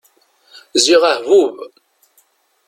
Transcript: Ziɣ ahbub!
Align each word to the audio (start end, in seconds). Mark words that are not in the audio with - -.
Ziɣ 0.83 1.03
ahbub! 1.11 1.55